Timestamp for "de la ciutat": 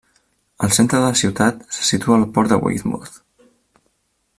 1.01-1.61